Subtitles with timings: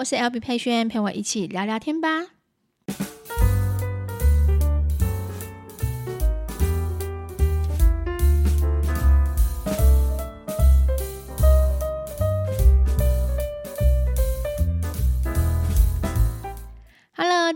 [0.00, 2.39] 我是 LB 佩萱，陪我一起聊聊天吧。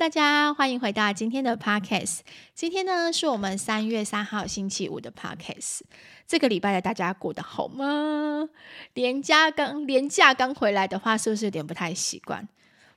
[0.05, 2.19] 大家欢迎回到今天的 Podcast。
[2.55, 5.81] 今天呢，是我们三月三号星期五的 Podcast。
[6.27, 8.47] 这个礼拜的大家过得好吗？
[8.93, 12.47] 连假刚连假刚回来的话，是不是有点不太习惯？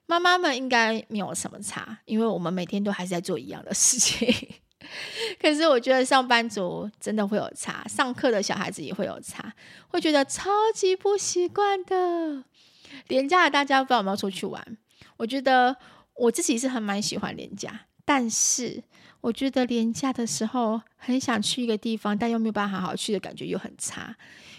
[0.05, 4.49] 妈妈们应该没有什么差，因为我们每天都还是在做一样的事情。
[5.39, 9.53] 可是我觉得上班族真的会有差，上课的小孩子也会有差，
[9.87, 12.43] 会觉得超级不习惯的。
[13.07, 14.77] 连假的大家不知道有没有出去玩？
[15.15, 15.77] 我觉得
[16.17, 18.83] 我自己是很蛮喜欢廉价，但是。
[19.19, 24.15] 我觉得廉价的时候很想去一个地方，但又没有办法好好去的感觉又很差，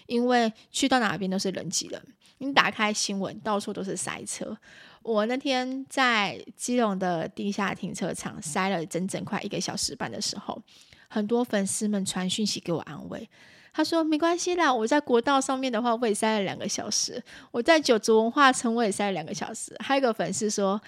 [0.07, 2.03] 因为去到哪边都是人挤人。
[2.39, 4.59] 你打开新闻，到处都是塞车。
[5.03, 10.61] 我那天在基隆的地下停车场塞了整整快一个小时半的时候，
[11.09, 13.31] 很多粉丝们传讯息给我安慰，
[13.73, 19.75] 他说没关系啦，我在国道上面的话我也塞了两个小时，我在九族文化城我也塞了两个小时。
[19.79, 20.79] 还有一个粉丝说。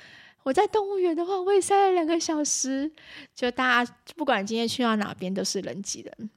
[0.42, 2.90] 我在动物园的话，我也塞了两个小时。
[3.34, 6.30] 就大家不管今天去到哪边，都是人挤人。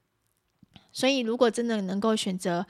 [0.91, 2.65] 所以，如果真的能够选择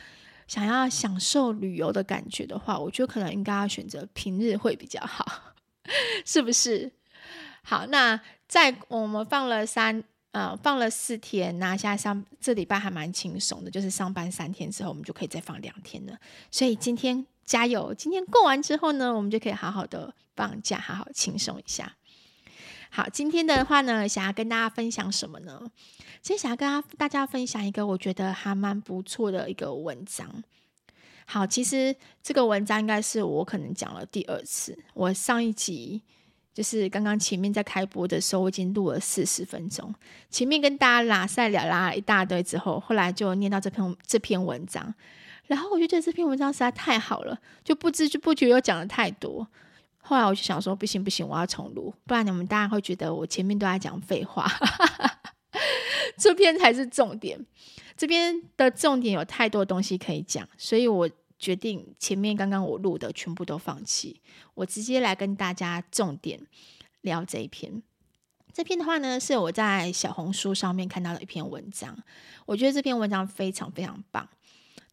[0.47, 5.25] 想要享受旅游的感觉的话，我觉得可能应该要选择平日会比较好，
[6.25, 6.91] 是不是？
[7.63, 10.03] 好，那在我们放了三
[10.33, 16.19] 呃放了四天，那现在上这礼拜还蛮轻松的，就是上班三天之后，我们就可以再放两天了。
[16.51, 17.25] 所以今天。
[17.45, 17.93] 加油！
[17.93, 21.93] 今天过完之后呢，我们就可以好好的放假，好好轻松一下。
[22.89, 25.61] 好，今天的话呢，想要跟大家分享什么呢？
[26.21, 30.25] 今天想要跟大家分享一个我觉得还蛮不错的一个文章。
[31.25, 34.81] 好，其实这个文章应该是我可能讲了第二次。
[34.93, 36.01] 我上一集
[36.53, 39.93] 就是刚刚前面在开播的时候，我已经录了四十分钟，
[40.29, 44.93] 前面跟大家拉赛聊拉了一大堆之后，后来就念到这篇这篇文章。
[45.47, 49.45] 然后我就觉得这篇文章实在太好了，就不知不觉又讲了太多。
[49.97, 54.49] 后来我就想说，不行不行，我要重录，不然你们大家会觉得我前面都在讲废话。
[56.17, 57.45] 这篇才是重点，
[57.97, 64.21] 这边的重点有太多东西可以讲，所以我决定前面刚刚我录的全部都放弃，
[64.53, 66.39] 我直接来跟大家重点
[67.01, 67.83] 聊这一篇。
[68.53, 71.97] 这篇的话呢，是我在小红书上面看到的一篇文章，
[72.45, 74.29] 我觉得这篇文章非常非常棒。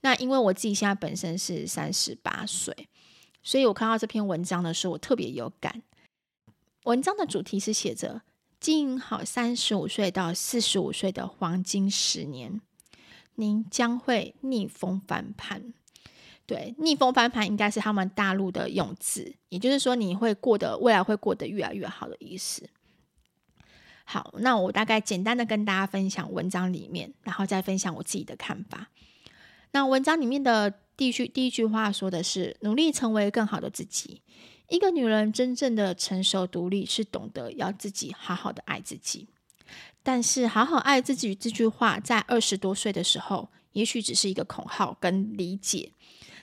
[0.00, 2.88] 那因为我自己现在本身是三十八岁，
[3.42, 5.82] 所以我看到这篇文章的时候，我特别有感。
[6.84, 8.22] 文章的主题是写着
[8.58, 12.62] 经营好三十五岁到四十五岁的黄金十年，
[13.34, 15.74] 您将会逆风翻盘。
[16.50, 22.68] 对，逆风翻盘应该是他们大陆的用字，也就是说你会过得未来会过得越来越好的意思。
[24.04, 28.88] 好，那我大概简单的跟大家分享文章里面，然后再分享我自己的看法。
[29.70, 34.22] 那文章里面的第一句第一句话说的是：努力成为更好的自己。
[34.68, 39.28] 一个女人真正的成熟独立，是懂得要自己好好的爱自己。
[40.02, 45.92] 但是，好好爱自己这句话，在二十多岁的时候，也许只是一个口号跟理解。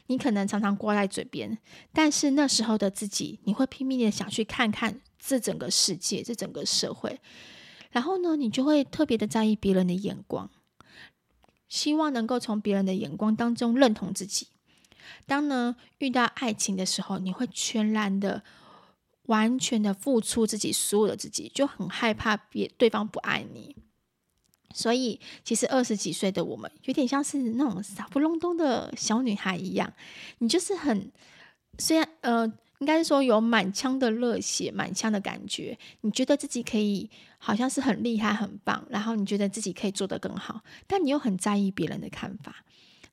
[0.07, 1.57] 你可能常常挂在嘴边，
[1.93, 7.19] 但是那时候的自己，你会拼命的想去看看这整个世界，这整个社会。
[7.91, 10.49] 然后呢，你就会特别的在意别人的眼光。
[11.69, 14.47] 希望能够从别人的眼光当中认同自己。
[15.25, 18.43] 当呢遇到爱情的时候，你会全然的、
[19.23, 23.75] 完全的付出自己所有的自己，就很害怕别对方不爱你。
[24.77, 29.91] 所以，其实二十几岁的我们，有点像是那种傻不隆咚的小女孩一样。
[30.37, 31.11] 你就是很，
[31.79, 32.53] 虽然呃。
[32.79, 35.75] 应该是说有满腔的热血，满腔的感觉。
[36.01, 42.63] 你觉得自己可以，好像是很厉害、很棒，然后你觉得自己可以做得更好，但你又很在意别人的看法。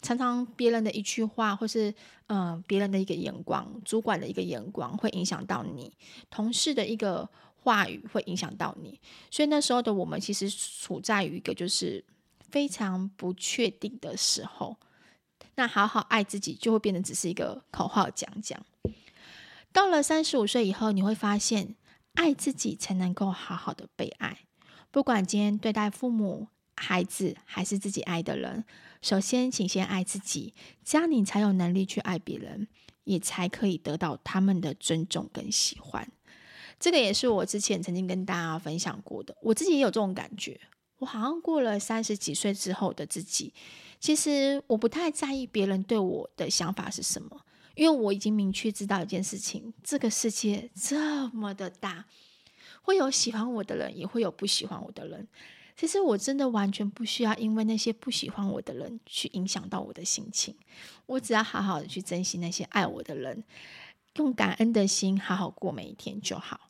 [0.03, 1.95] 常常别人的一句话，或是
[2.27, 5.91] 呃别人的一个眼光，主管的一个眼光，会影响到你；
[6.29, 7.27] 同事的一个
[7.65, 9.01] 话语会影响到你。
[9.31, 12.05] 所以那时候的我们，其实处在于一个就是
[12.51, 14.77] 非常不确定的时候。
[15.57, 18.61] 那好好爱自己，就会变得只是一个口号讲讲。
[19.73, 21.75] 到了三十五岁以后，你会发现，
[22.15, 24.41] 爱自己才能够好好的被爱。
[24.91, 28.65] 不管今天对待父母、孩子，还是自己爱的人，
[29.01, 32.69] 首先请先爱自己，这样你才有能力去爱别人，
[33.05, 36.11] 也才可以得到他们的尊重跟喜欢。
[36.85, 40.61] 这个也是我之前曾经跟大家分享过的，我自己也有这种感觉。
[40.99, 43.55] 我好像过了三十几岁之后的自己，
[43.99, 47.41] 其实我不太在意别人对我的想法是什么。
[47.75, 52.05] 因为我已经明确知道一件事情：这个世界这么的大，
[52.83, 55.27] 会有喜欢我的人，也会有不喜欢我的人。
[55.75, 60.55] 其实我真的完全不需要因为那些不喜欢我的人去影响到我的心情，
[61.07, 63.43] 我只要好好的去珍惜那些爱我的人，
[64.17, 66.61] 用感恩的心好好过每一天就好。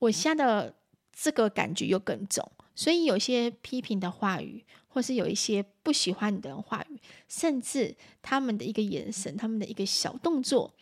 [0.00, 0.74] 我现在的
[1.12, 10.74] 这个感觉又更重，所以有些批评的话语，或是有一些不喜欢你的人话语，甚至他们的一个眼神，他们的一个小动作，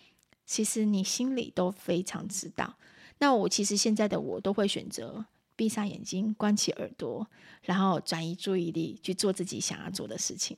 [0.46, 2.78] 其实你心里都非常知道。
[3.18, 5.26] 那我其实现在的我都会选择。
[5.56, 7.26] 闭上眼睛，关起耳朵，
[7.62, 10.56] 然后转移注意力去做自己想要做的事情。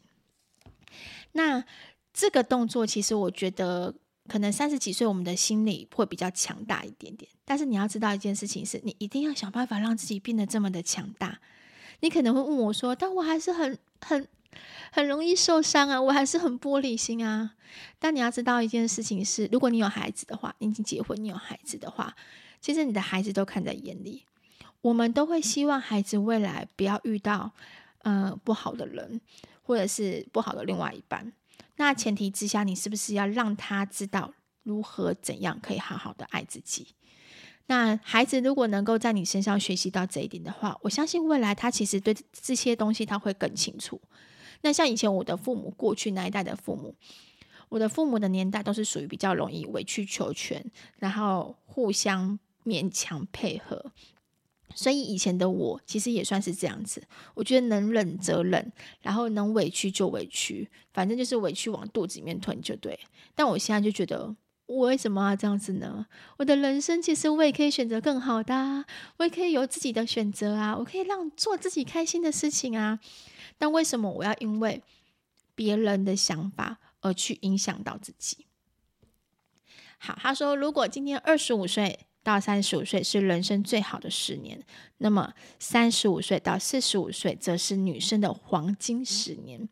[1.32, 1.64] 那
[2.12, 3.94] 这个动作，其实我觉得，
[4.30, 7.28] 可能三十几岁，我们的心理会比较强大一点点。
[7.44, 11.40] 但是你要知道一件事情是，你一定要想办法让自己变得这么的强大。
[11.98, 14.28] 你可能会问我说：“但我还是很、很、
[14.92, 17.56] 很容易受伤啊，我还是很玻璃心啊。”
[17.98, 22.14] 但你要知道一件事情是，如果你有孩子的话，你已经结婚，你有孩子的话，
[22.60, 24.22] 其实你的孩子都看在眼里。
[24.80, 27.50] 我们都会希望孩子未来不要遇到，
[28.02, 29.20] 呃，不好的人，
[29.64, 31.32] 或者是不好的另外一半。
[31.80, 34.34] 那前提之下，你是不是要让他知道
[34.64, 36.88] 如何怎样可以好好的爱自己？
[37.68, 43.98] 那孩子如果能够在你身上学习到这一点的话，我相信未来他其实对这些东西他会更清楚。
[44.60, 46.94] 那像以前我的父母，过去那一代的父母，
[47.70, 50.62] 我的父母的年代都是属于比较容易委曲求全，
[50.98, 53.90] 然后互相勉强配合。
[54.74, 57.02] 所以以前的我其实也算是这样子，
[57.34, 58.72] 我觉得能忍则忍，
[59.02, 62.98] 然后能委屈就委屈，反正就是委屈往肚子里面吞就对。
[63.34, 64.34] 但我现在就觉得，
[64.66, 66.06] 我为什么要这样子呢？
[66.36, 68.84] 我的人生其实我也可以选择更好的，
[69.16, 73.00] 我也可以有自己的选择啊，我可以让做自己开心的事情啊。
[73.58, 74.82] 但为什么我要因为
[75.54, 78.46] 别人的想法而去影响到自己？
[79.98, 81.98] 好，他说，如果今天二十五岁。
[82.22, 84.62] 到三十五岁是人生最好的十年，
[84.98, 89.68] 那么三十五岁到四十五岁则是女生的黄金十年，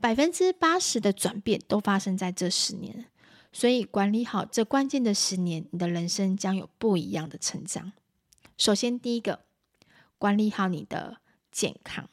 [0.00, 3.06] 百分之八十的转变都发生在这十年，
[3.52, 7.92] 所以管理好这关键的十年，你的人生将有不一样的成长。
[8.56, 9.40] 首先，第一个，
[10.18, 11.18] 管理好你的
[11.50, 12.08] 健康，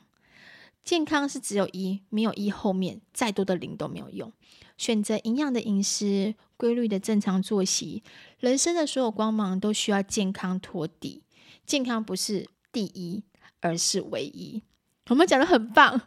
[0.84, 4.31] 健康是只有一，没有一后面再多的零都没有用。
[4.78, 8.02] 选择营养的饮食，规律的正常作息，
[8.40, 11.24] 人生的所有光芒都需要健康托底。
[11.66, 13.24] 健康不是第一，
[13.60, 14.64] 而是唯一。
[15.10, 16.00] 我们讲得很棒，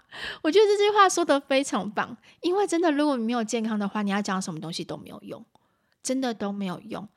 [0.42, 2.16] 我觉得这句话说得非常棒。
[2.40, 5.44] 因为真的，如果你没有健康的话，你要讲什么东西都没有用，
[6.02, 7.08] 真的都没有用。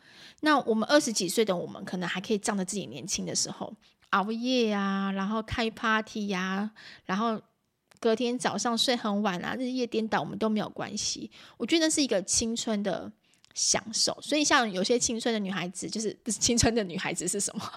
[0.42, 3.74] 那我们二十几岁的我们，可能还可以仗着自己年轻的时候
[4.12, 6.72] 熬夜啊，然后开 party 呀、啊，
[7.06, 7.42] 然后。
[7.98, 11.32] 隔天早上睡很晚啊，日夜颠倒，我们都没有关系。
[11.58, 13.12] 我觉得那是一个青春的
[13.56, 14.16] 享受。
[14.22, 17.72] 所以，像有些青春的女孩子，就是不是青春的女孩子是什么？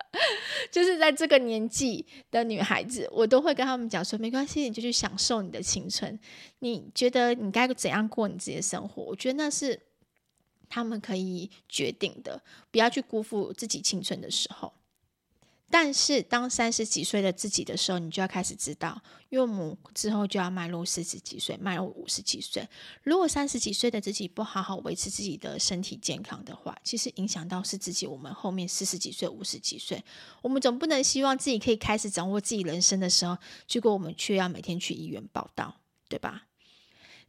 [0.72, 6.18] 就是在这个年纪的女孩子，我都会跟他们讲说：没关系，你就去享受你的青春。
[6.60, 9.02] 你觉得你该怎样过你自己的生活？
[9.02, 9.78] 我觉得那是
[10.70, 12.40] 他们可以决定的，
[12.70, 14.72] 不要去辜负自己青春的时候。
[15.78, 22.66] 但是，当三十几岁的自己的时候，你就要开始知道，岳母之后就要迈入四十几岁，迈入五十几岁。
[23.02, 28.06] 如果三十几岁的自己不好好维持自己的身体健康的话，其实影响到是自己。
[28.06, 30.02] 我们后面四十几岁、五十几岁，
[30.40, 33.36] 我们总不能希望自己可以开始掌握自己人生的时候，
[33.68, 36.46] 结果我们却要每天去医院报到，对吧？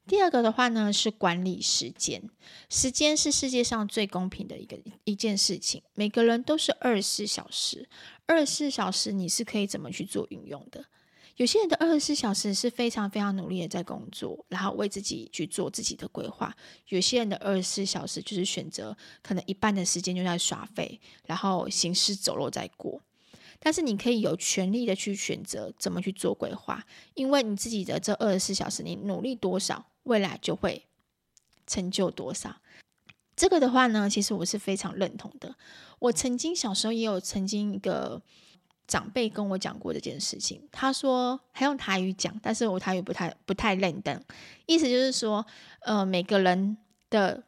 [0.08, 2.30] 第二个的话呢，是管理时间。
[2.70, 5.84] 时间是世界上最公平的一个一件事情。
[5.94, 7.90] 每个人都是二十四小时，
[8.26, 10.86] 二十四小时你是可以怎么去做运用的？
[11.36, 16.56] 有些人的二十四小时是非常非常努力的在工作，然后为自己去做自己的规划。
[16.88, 23.02] 有些人的二十四小时就是选择可能一半的时间就在耍废，然后行尸走肉在过。
[23.60, 26.84] 但是你可以有权利的去选择怎么去做规划，
[27.16, 30.88] 因为你自己的这二十四小时，你努力多少，未来就会
[31.68, 32.58] 成就多少。
[33.36, 35.56] 这个的话呢，其实我是非常认同的。
[36.00, 38.22] 我曾经小时候也有曾经一个
[38.88, 44.24] 长辈跟我讲过这件事情，他说还用台语讲，但是我台语不太不太认得，
[44.66, 45.46] 意思就是说，
[45.82, 46.78] 呃，每个人
[47.10, 47.44] 的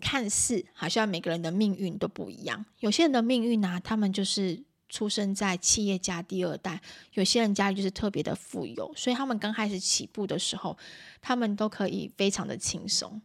[0.00, 4.62] 看似好像每个人的命运都不一样，有些人的命运呢、他们就是。
[4.92, 6.78] 出生在企业家第二代，
[7.14, 10.76] 有些人家里就是特别的富有，所以他们刚开始起步的时候，
[11.22, 13.22] 他们都可以非常的轻松。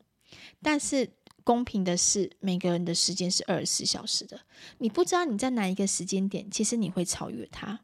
[0.63, 1.09] 但是
[1.43, 4.39] 公平的是，每个人的时间是二十四小时的，
[4.77, 7.81] 你不知道你在哪一个时间点，其实你会超越他。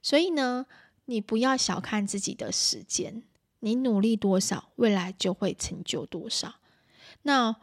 [0.00, 0.66] 所以呢，
[1.06, 3.24] 你不要小看自己的时间，
[3.58, 6.54] 你努力多少，未来就会成就多少。
[7.22, 7.56] 那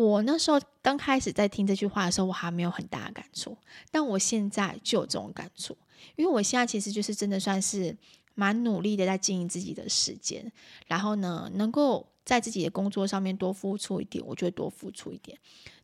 [0.00, 3.54] 我那时候刚开始在听这句话的时候，我还没有很大的感触，
[3.90, 5.76] 但我现在就有这种感触，
[6.16, 7.94] 因为我现在其实就是真的算是
[8.34, 10.50] 蛮努力的在经营自己的时间，
[10.86, 15.38] 然后呢，能够在自己的工作上面多付出一点，我就会多付出一点。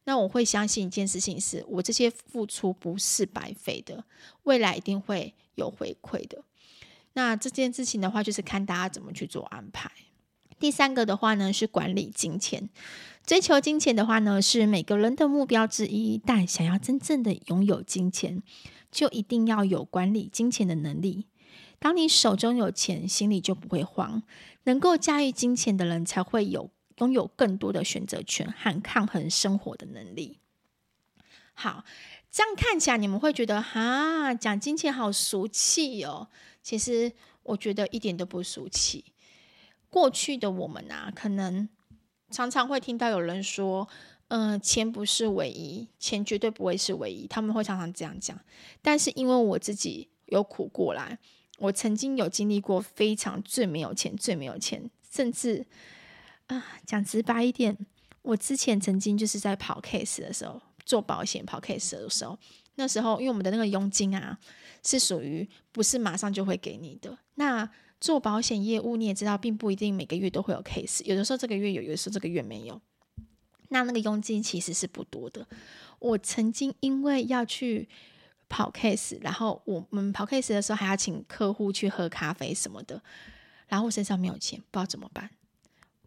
[0.05, 4.03] 那我会相信一件事情是，我这些付出不是白费的，
[4.45, 6.43] 未来一定会有回馈的。
[7.13, 9.91] 那这件事情的话，就是看大家怎么去做安排。
[10.59, 12.69] 第三个的话呢，是管理金钱。
[13.25, 16.17] 追求金钱的话呢，是每个人的目标之一。
[16.19, 18.43] 但想要真正的拥有金钱，
[18.91, 21.27] 就一定要有管理金钱的能力。
[21.79, 24.23] 当你手中有钱，心里就不会慌。
[24.65, 26.71] 能够驾驭金钱的人，才会有。
[26.99, 30.39] 拥有更多的选择权和抗衡生活的能力。
[31.53, 31.85] 好，
[32.31, 36.29] 这样看起来你们会觉得哈，讲金钱好俗气哦。
[36.63, 39.05] 其实我觉得一点都不俗气。
[39.97, 41.67] 过去的我们啊，可能
[42.31, 43.89] 常常会听到有人说，
[44.29, 47.27] 嗯、钱不是唯一，钱绝对不会是唯一。
[47.27, 48.39] 他们会常常这样讲。
[48.83, 51.19] 但是因为我自己有苦过来，
[51.57, 55.67] 我曾经有经历过非常最没有钱、最没有钱，甚至。
[56.49, 57.75] 啊，讲直白一点，
[58.21, 62.39] 我之前曾经就是在跑 case 的时候，做保险跑 case 的时候，
[62.75, 64.39] 那时候因为我们的那个佣金啊，
[64.85, 67.17] 是属于不是马上就会给你的。
[67.37, 67.69] 那
[68.07, 72.81] 做保险业务你也知道，并不一定每个月都会有 case，有的时候这个月有，有的时候这个月没有。
[73.71, 75.45] 那那个佣金其实是不多的。
[75.99, 77.89] 我曾经因为要去
[78.49, 83.03] 跑 case，然后我们跑 case 的时候还要请客户去喝咖啡什么的，
[83.67, 85.29] 然后我身上没有钱，不知道怎么办。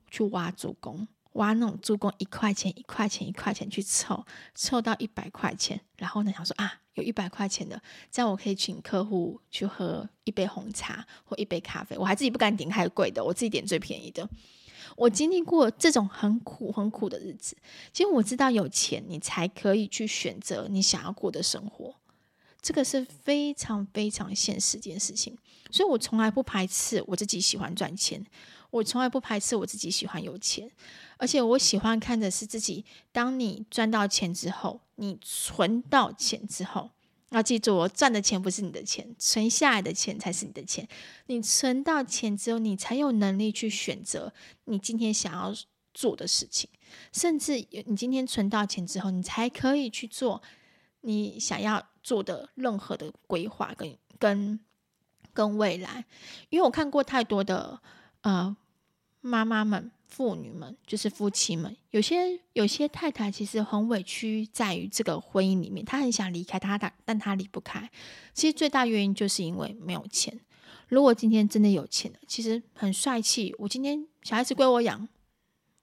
[0.10, 7.82] 去挖助攻，挖那种助攻一块钱一块钱一块钱去凑，凑到一百块钱，然后呢想说啊，有一百块钱的，
[8.12, 14.28] 这样我可以请客户去喝一杯红茶或一杯咖啡，我还自己不敢点太贵的，我自己点最便宜的。
[14.98, 17.56] 我经历过这种很苦很苦的日子，
[17.94, 21.96] 其实我知道有钱你才可以去选择你想要过的生活，
[22.62, 25.38] 这个是非常非常现实一件事情，
[25.72, 28.26] 所以我从来不排斥我自己喜欢赚钱。
[28.72, 30.70] 我从来不排斥我自己喜欢有钱，
[31.18, 32.86] 而且我喜欢看的是自己。
[33.12, 36.92] 当你赚到钱之后，你存到钱之后，
[37.30, 40.88] 要记住，我赚的钱不是你的钱，存下来的钱才是你的钱。
[41.26, 44.32] 你存到钱之后，你才有能力去选择
[44.66, 45.52] 你今天想要
[45.96, 46.70] 做的事情，
[47.12, 50.44] 甚至你今天存到钱之后，你才可以去做
[51.02, 54.60] 你想要做的任何的规划跟跟
[55.34, 56.06] 跟未来。
[56.50, 57.80] 因为我看过太多的。
[58.22, 58.54] 呃，
[59.22, 67.90] 妈妈们、妇女们，就是夫妻们，有些有些太太其实很委屈，在于这个婚姻里面，她很想离开他，但但她离不开。
[68.34, 70.38] 其实最大原因就是因为没有钱。
[70.90, 73.56] 如果今天真的有钱了，其实很帅气。
[73.58, 75.08] 我今天小孩子归我养，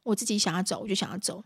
[0.02, 1.42] 我自己想要走，我就想要走，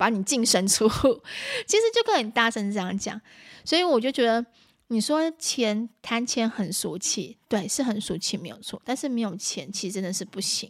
[0.00, 1.22] 把你净身出户。
[1.68, 3.20] 其实就跟很大声这样讲，
[3.64, 4.44] 所以我就觉得。
[4.92, 8.82] 你说钱谈钱很俗气，对，是很俗气，没有错。
[8.84, 10.68] 但是没有钱，其实真的是不行。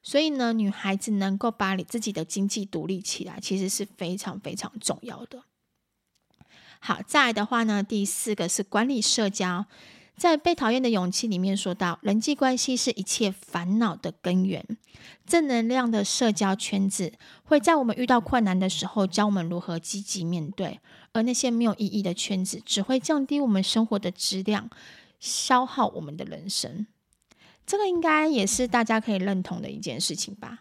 [0.00, 5.42] 所以呢，女孩子能够把你自己的经济独立起来，其实是非常非常重要的。
[6.78, 9.66] 好，再来的话呢，第四个是管理社交。
[10.22, 14.64] 在《被讨厌的勇气》里面说到，人际关系是一切烦恼的根源。
[15.26, 20.78] 正能量的社交圈子会在我们遇到困难的时候教我们如何积极面对，
[21.12, 24.70] 而那些没有意义的圈子只会降低我们生活的质量，
[25.18, 26.86] 消耗我们的人生。
[27.66, 30.60] 这个应该也是大家可以认同的一件事情吧。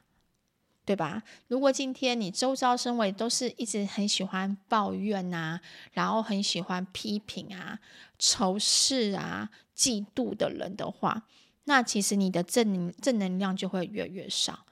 [0.83, 1.21] 对吧？
[1.47, 5.61] 如果今天你周遭身为都是一直很喜欢抱怨啊，
[5.93, 7.79] 然后很喜欢批评啊、
[8.17, 11.23] 仇视啊、嫉妒的人的话，
[11.65, 14.65] 那其实你的正正能量就会越来越少。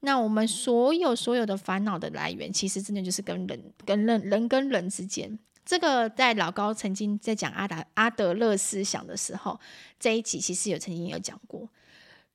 [0.00, 5.38] 那我们所有所有的烦恼的来源，其实真的就是跟人跟人人跟人之间。
[5.64, 9.58] 这个在老高曾经在讲阿达阿德勒思想的时候，
[9.98, 11.68] 这一集其实有曾经有讲过，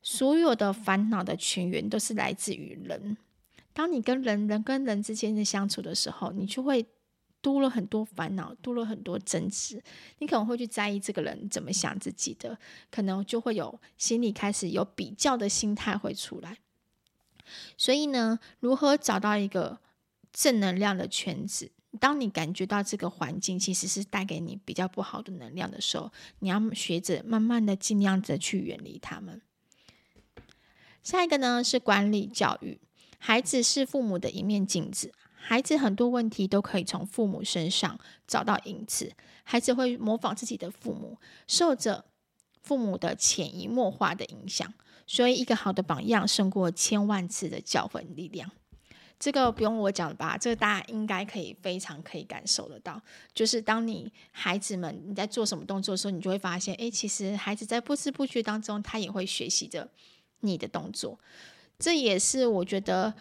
[0.02, 3.18] 所有的烦恼的泉源都是来自于人。
[3.74, 6.86] 当你跟人人跟人之间的相处的时候，你就会
[7.42, 9.82] 多了很多烦恼，多了很多争执。
[10.20, 12.58] 你可能会去在意这个人怎么想自己的，
[12.90, 16.58] 可能就会有心里开始有比较的心态会出来。
[17.78, 19.80] 所以呢，如何找到一个
[20.34, 21.72] 正能量的圈子？
[22.00, 29.42] 当你感觉到这个环境其实是带给你比较不好的能量的时候，你要学着慢慢的、尽量的去远离他们。
[31.04, 32.80] 下一个呢，是管理教育。
[33.18, 39.14] 孩子是父母的一面镜子，孩子很多问题都可以从父母身上找到影子。
[39.44, 41.18] 孩子会模仿自己的父母，
[41.48, 42.06] 受着
[42.64, 44.74] 父母的潜移默化的影响。
[45.06, 48.50] 所以，一个好的榜样胜过千万次的教诲力量。
[49.20, 50.36] 这个不用我讲了吧？
[50.36, 53.00] 这个大家应该可以非常可以感受得到。
[53.36, 59.92] 就是当你孩子们你在做什么动作的时候，你就会发现，诶，其实孩子在不知不觉当中，他也会学习着
[60.42, 61.20] 你的动作。
[61.80, 63.14] 这也是我觉得，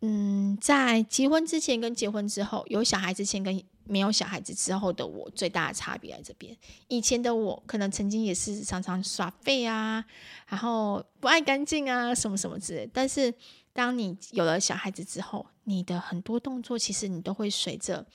[0.00, 6.56] 嗯，在结婚之前跟结婚之后，有小孩之前跟没有小孩子之后的我，最大的差别在这边。
[6.88, 10.04] 以前的我可能曾经也是常常耍废啊，
[10.46, 12.88] 然后不爱干净啊，什么什么之类。
[12.92, 13.32] 但是
[13.72, 18.06] 当你有了小孩子之后，你的很多动作其实你都会随着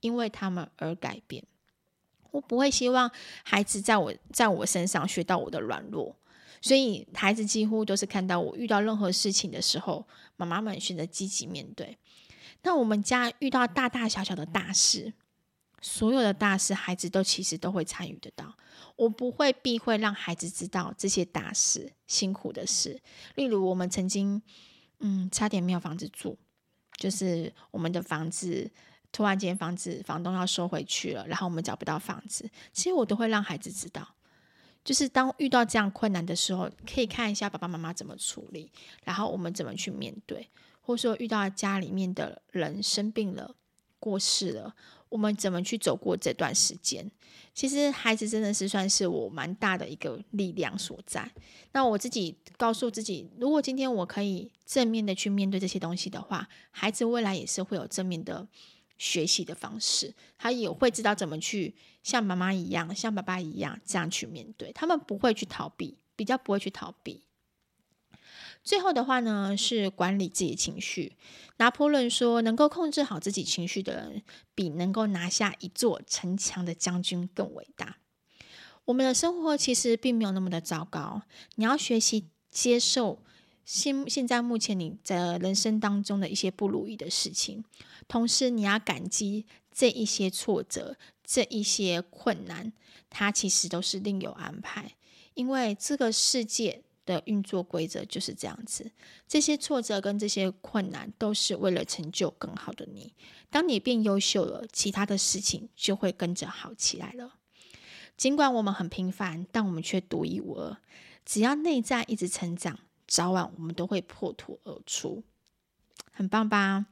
[0.00, 1.42] 因为他们而改变。
[2.30, 3.10] 我不会希望
[3.42, 6.14] 孩子在我在我身上学到我的软弱，
[6.62, 11.98] 所以孩子几乎都是看到我遇到任何事情的时候，妈妈们选择积极面对。
[12.62, 15.12] 那我们家遇到大大小小的大事。
[15.84, 18.56] 所有的大事，孩子都其实都会参与得到。
[18.94, 23.00] 我不会避讳让孩子知道这些大事、辛苦的事。
[23.34, 24.40] 例如，我们曾经，
[25.00, 26.36] 嗯，差点没有房子住，
[26.98, 28.70] 就是我们的房子
[29.10, 32.48] 突然间房子房东要收回去了，然后我们找不到房子。
[32.72, 34.06] 其实我都会让孩子知道，
[34.84, 38.70] 就是当遇到这样困难的时候，可以看一下爸爸妈妈怎么处理，
[39.04, 40.48] 然后我们怎么去面对，
[40.80, 43.54] 或者说遇到家里面的人生病了、
[43.98, 44.74] 过世了。
[45.08, 47.10] 我们怎么去走过这段时间？
[47.52, 51.30] 其实孩子真的是算是我蛮大的一个力量所在。
[51.72, 58.48] 那我自己告诉自己，如果今天我可以正面的去面对这些东西的话，孩子未来也是会有正面的
[59.02, 64.70] 学习的方式，他也会知道怎么去像妈妈一样、像爸爸一样这样去面对。
[64.70, 67.24] 他们不会去逃避，比较不会去逃避。
[68.62, 71.16] 最后的话呢，是管理自己情绪。
[71.56, 74.22] 拿破仑说：“能够控制好自己情绪的人，
[74.54, 77.96] 比能够拿下一座城墙的将军更伟大。”
[78.86, 81.22] 我们的生活其实并没有那么的糟糕。
[81.56, 83.24] 你要学习接受
[83.64, 87.64] 现现在目前你的人生当中的一些不如意的事情，
[88.06, 92.72] 同时你要感激这一些挫折、这一些困难，
[93.08, 94.96] 它其实都是另有安排，
[95.34, 96.82] 因为这个世界。
[97.04, 98.92] 的运作规则就是这样子，
[99.26, 103.12] 这些挫折跟这些困难都是为了成就更好的你。
[103.50, 107.34] 当你变优秀了，其他的事情就会跟着好起来了。
[108.16, 110.76] 尽管我们很平凡，但我们却独一无二。
[111.24, 112.78] 只要内在一直成长，
[113.12, 115.22] 早晚我们都会破土而出。
[116.12, 116.86] 很棒吧？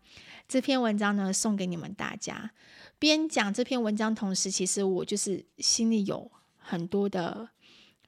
[0.47, 2.51] 这篇文章呢，送给你们大家。
[2.99, 7.49] 边讲这篇文章，同时其实我就是心里有很多的。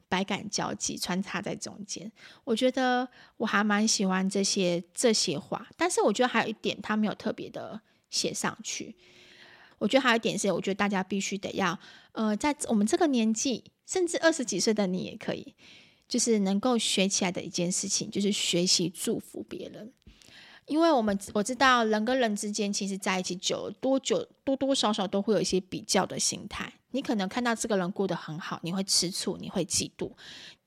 [0.09, 2.13] 百感交集，穿插在中间，
[2.45, 8.95] 我觉得我还蛮喜欢这些这些话，但是我觉得还有一点，他没有特别的写上去。
[9.79, 11.79] 我觉得还有一点是，我觉得大家必须得要，
[12.13, 15.55] 呃，在我们这个年纪，甚至二十几岁的你也可以，
[16.13, 19.91] 就是能够学起来的一件事情，就是学习祝福别人。
[20.67, 26.71] 因为我们我知道人跟人之间，其实在一起久了，多久多多少少都会有一些比较的心态。
[26.91, 30.13] 你可能看到这个人过得很好，你会吃醋，你会嫉妒，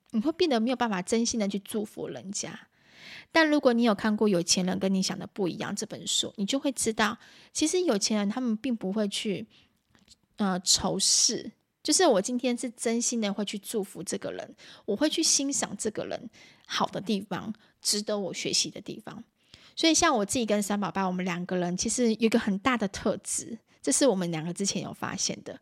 [0.09, 2.67] 你会变得没有办法真心的去祝福人家。
[3.31, 7.19] 但如果你有看过《有钱人跟你想的不一样》这本书，你就会知道，
[7.53, 9.45] 其实有钱人他们并不会去
[10.37, 11.51] 呃仇视，
[11.85, 16.27] 就是我今天是真心的会去祝福这个人，我会去欣赏这个人
[16.65, 19.23] 好的地方，值得我学习的地方。
[19.75, 25.61] 所以像我自己跟三宝爸，我们两个人其实有一个很大的特质，这是我们两个之前有发现的。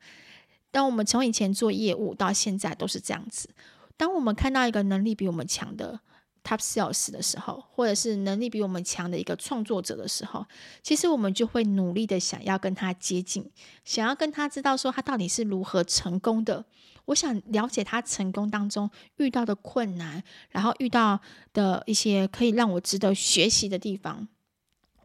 [0.71, 3.49] 当我们从以前做业务到现在都是这样子。
[3.97, 5.99] 当我们看到一个能力比我们强的
[6.43, 10.45] top sales 的时候，或者是能力比我们强的一个创作者的时候，
[10.82, 13.49] 其实我们就会努力的想要跟他接近，
[13.86, 16.65] 想要跟他知道说他到底是如何成功的。
[17.06, 21.19] 我想了解他成功当中遇到的困难，然后遇到
[21.53, 24.27] 的一些可以让我值得学习的地方。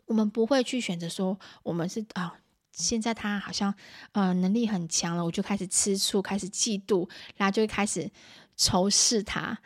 [0.07, 2.37] 我们不会去选择说我们是啊。
[2.71, 3.75] 现在他好像
[4.13, 8.09] 呃能力很强了，我就开始吃醋，开始嫉妒，然后就会开始
[8.57, 9.59] 仇视他。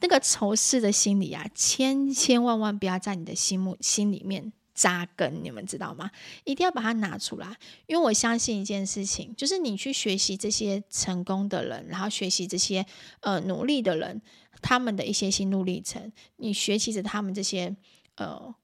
[0.00, 6.10] 那个仇视的心理啊，千千万万不要在你的心目心里面扎根，你们知道吗？
[6.44, 12.84] 一定要把它拿出来，因为我相信一件事情，就是你去学习这些成功的人，然后学习这些
[13.20, 14.20] 呃努力的人，
[14.60, 17.76] 他们的一些心路历程，你学习着他们这些
[18.16, 18.54] 呃。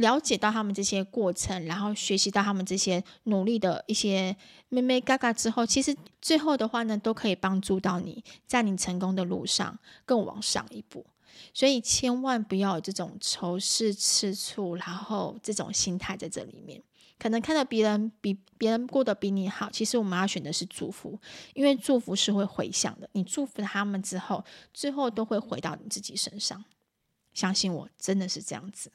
[0.00, 4.36] 了解到他们这些过程，然后学习到他们这些努力的一些
[4.68, 11.06] 妹妹嘎嘎之后，其实最后的话呢，都可以帮助到你在你成功的路上更往上一步。
[11.54, 16.82] 所以千万不要有这种仇视、吃醋，然后这种心态在这里面。
[17.18, 21.18] 可能看到别人比别人过得比你好，其实我们要选的是祝福，
[21.54, 23.08] 因为祝福是会回向的。
[23.12, 26.64] 你祝福他们之后，最后都会回到你自己身上。
[27.32, 28.90] 相信我，真的是这样子。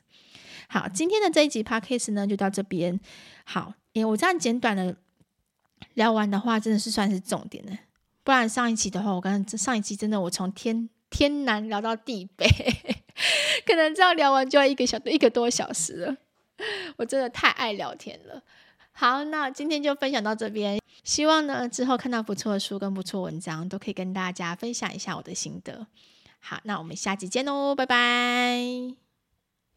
[0.67, 2.99] 好，今天的这一集 podcast 呢就到这边。
[3.43, 4.95] 好，因为我这样简短的
[5.93, 7.71] 聊完的话，真的是算是重点了。
[8.23, 12.47] 不然上一期的话，我刚刚上一期真的我从天天南聊到地北，
[13.65, 16.17] 可能这样聊完就要一个小一个多小时了。
[16.97, 18.41] 我真的太爱聊天了。
[18.91, 20.80] 好，那今天就分享到这边。
[21.04, 25.86] 希望呢之后看到不错的书跟不错文章，都可以跟大家分享一下我的心得。
[26.39, 29.04] 好，那我们下期见喽，拜拜。